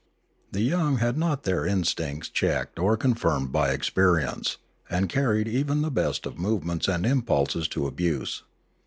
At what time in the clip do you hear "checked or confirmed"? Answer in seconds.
2.29-3.51